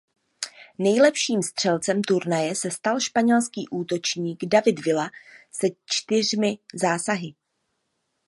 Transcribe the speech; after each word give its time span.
Nejlepším 0.77 1.43
střelcem 1.43 2.01
turnaje 2.03 2.55
se 2.55 2.71
stal 2.71 2.99
španělský 2.99 3.67
útočník 3.69 4.45
David 4.45 4.85
Villa 4.85 5.09
se 5.51 5.67
čtyřmi 5.85 6.57
zásahy. 6.73 7.35